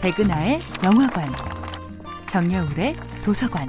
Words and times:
백은하의 0.00 0.60
영화관, 0.84 1.28
정여울의 2.28 2.94
도서관. 3.24 3.66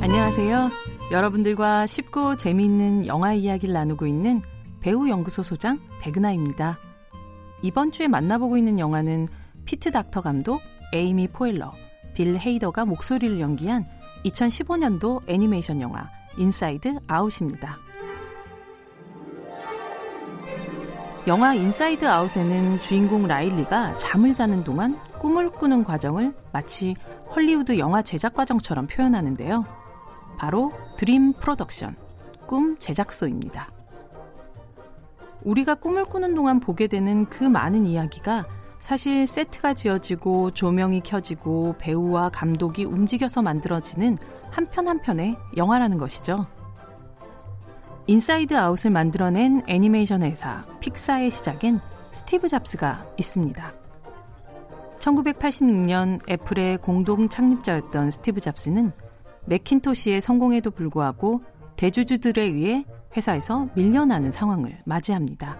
안녕하세요. 0.00 0.70
여러분들과 1.10 1.88
쉽고 1.88 2.36
재미있는 2.36 3.06
영화 3.06 3.32
이야기를 3.32 3.74
나누고 3.74 4.06
있는 4.06 4.42
배우 4.80 5.08
연구소 5.08 5.42
소장 5.42 5.80
백은하입니다. 6.00 6.78
이번 7.62 7.90
주에 7.90 8.06
만나보고 8.06 8.56
있는 8.56 8.78
영화는 8.78 9.26
피트 9.64 9.90
닥터 9.90 10.20
감독, 10.20 10.60
에이미 10.92 11.26
포일러, 11.26 11.72
빌 12.14 12.38
헤이더가 12.38 12.84
목소리를 12.84 13.40
연기한 13.40 13.84
2015년도 14.24 15.22
애니메이션 15.28 15.80
영화 15.80 16.08
인사이드 16.38 17.00
아웃입니다. 17.08 17.83
영화 21.26 21.54
인사이드 21.54 22.06
아웃에는 22.06 22.82
주인공 22.82 23.26
라일리가 23.26 23.96
잠을 23.96 24.34
자는 24.34 24.62
동안 24.62 24.98
꿈을 25.18 25.50
꾸는 25.50 25.82
과정을 25.82 26.34
마치 26.52 26.96
헐리우드 27.34 27.78
영화 27.78 28.02
제작 28.02 28.34
과정처럼 28.34 28.86
표현하는데요. 28.86 29.64
바로 30.36 30.70
Dream 30.96 31.32
Production, 31.32 31.96
꿈 32.46 32.76
제작소입니다. 32.78 33.70
우리가 35.44 35.76
꿈을 35.76 36.04
꾸는 36.04 36.34
동안 36.34 36.60
보게 36.60 36.88
되는 36.88 37.24
그 37.26 37.42
많은 37.44 37.86
이야기가 37.86 38.44
사실 38.78 39.26
세트가 39.26 39.72
지어지고 39.72 40.50
조명이 40.50 41.00
켜지고 41.00 41.76
배우와 41.78 42.28
감독이 42.28 42.84
움직여서 42.84 43.40
만들어지는 43.40 44.18
한 44.50 44.66
편 44.68 44.88
한편의 44.88 45.36
영화라는 45.56 45.96
것이죠. 45.96 46.46
인사이드 48.06 48.54
아웃을 48.54 48.90
만들어낸 48.90 49.62
애니메이션 49.66 50.22
회사 50.22 50.66
픽사의 50.80 51.30
시작엔 51.30 51.80
스티브 52.12 52.48
잡스가 52.48 53.06
있습니다. 53.16 53.72
1986년 54.98 56.20
애플의 56.30 56.78
공동 56.78 57.28
창립자였던 57.28 58.10
스티브 58.10 58.40
잡스는 58.40 58.92
맥킨토시의 59.46 60.20
성공에도 60.20 60.70
불구하고 60.70 61.42
대주주들에 61.76 62.42
의해 62.42 62.84
회사에서 63.16 63.68
밀려나는 63.74 64.32
상황을 64.32 64.80
맞이합니다. 64.84 65.58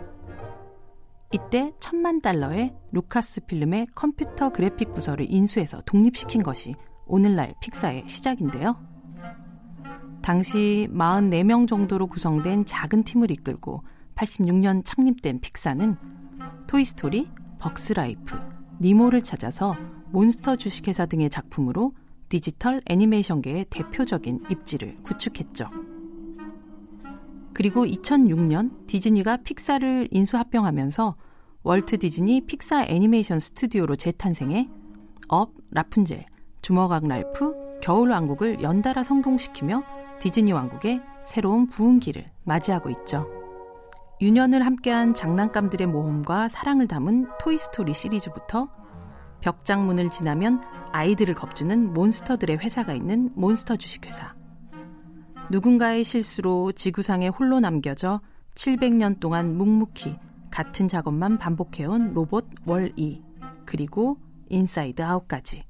이때 1.33 1.73
천만 1.81 2.21
달러에 2.21 2.75
루카스 2.93 3.47
필름의 3.47 3.89
컴퓨터 3.95 4.51
그래픽 4.51 4.93
부서를 4.93 5.27
인수해서 5.31 5.81
독립시킨 5.87 6.43
것이 6.43 6.75
오늘날 7.07 7.55
픽사의 7.61 8.05
시작인데요. 8.07 8.94
당시 10.23 10.89
44명 10.93 11.69
정도로 11.69 12.07
구성된 12.07 12.65
작은 12.65 13.05
팀을 13.05 13.31
이끌고 13.31 13.83
86년 14.15 14.83
창립된 14.85 15.41
픽사는 15.41 15.97
토이스토리, 16.67 17.29
벅스라이프, 17.59 18.37
니모를 18.81 19.23
찾아서 19.23 19.77
몬스터 20.11 20.57
주식회사 20.57 21.07
등의 21.07 21.31
작품으로 21.31 21.93
디지털 22.29 22.81
애니메이션계의 22.87 23.67
대표적인 23.71 24.41
입지를 24.51 24.97
구축했죠. 25.03 25.71
그리고 27.53 27.85
2006년 27.87 28.87
디즈니가 28.87 29.39
픽사를 29.39 30.09
인수합병하면서 30.11 31.17
월트 31.63 31.99
디즈니 31.99 32.41
픽사 32.43 32.87
애니메이션 32.87 33.39
스튜디오로 33.39 33.97
재탄생해 33.97 34.69
업, 35.29 35.53
라푼젤, 35.71 36.27
주먹왕 36.63 37.05
랄프, 37.05 37.79
겨울왕국을 37.81 38.63
연달아 38.63 39.05
성공시키며 39.05 39.83
디즈니 40.25 40.53
왕국의 40.53 41.03
새로운 41.27 41.67
부흥기를 41.67 42.25
맞이하고 42.45 42.89
있죠. 42.89 43.29
유년을 44.23 44.65
함께한 44.65 45.13
장난감들의 45.13 45.87
모험과 45.87 46.49
사랑을 46.49 46.89
담은 46.89 47.29
토이스토리 47.39 47.93
시리즈부터 47.93 48.71
벽장문을 49.43 50.09
지나면 50.09 50.63
아이들을 50.93 51.35
겁주는 51.35 51.93
몬스터들의 51.93 52.57
회사가 52.57 52.95
있는 52.95 53.33
몬스터 53.35 53.77
주식회사. 53.77 54.35
누군가의 55.51 56.05
실수로 56.05 56.73
지구상에 56.73 57.29
홀로 57.29 57.61
남겨져 57.61 58.23
700년 58.55 59.21
동안 59.21 59.59
묵묵히 59.59 60.19
같은 60.51 60.89
작업만 60.89 61.37
반복해온 61.37 62.15
로봇 62.15 62.49
월-E 62.67 63.23
그리고 63.67 64.17
인사이드 64.49 65.03
아웃까지. 65.03 65.65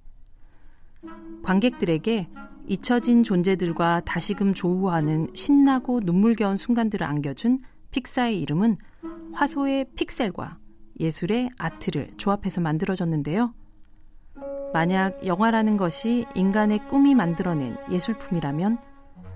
관객들에게 1.42 2.28
잊혀진 2.66 3.22
존재들과 3.22 4.00
다시금 4.00 4.54
조우하는 4.54 5.28
신나고 5.34 6.00
눈물겨운 6.02 6.56
순간들을 6.56 7.06
안겨준 7.06 7.60
픽사의 7.91 8.41
이름은 8.41 8.76
화소의 9.32 9.86
픽셀과 9.97 10.58
예술의 11.00 11.50
아트를 11.58 12.12
조합해서 12.16 12.60
만들어졌는데요. 12.60 13.53
만약 14.72 15.24
영화라는 15.24 15.76
것이 15.76 16.26
인간의 16.34 16.88
꿈이 16.88 17.14
만들어낸 17.14 17.76
예술품이라면 17.91 18.78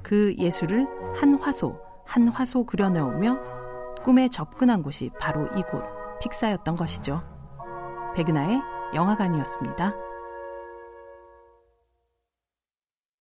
그 0.02 0.34
예술을 0.38 0.86
한 1.14 1.34
화소, 1.34 1.78
한 2.06 2.28
화소 2.28 2.64
그려내오며 2.64 3.38
꿈에 4.02 4.28
접근한 4.28 4.82
곳이 4.82 5.10
바로 5.20 5.46
이곳 5.56 5.84
픽사였던 6.20 6.76
것이죠. 6.76 7.22
백은하의 8.14 8.60
영화관이었습니다. 8.94 10.07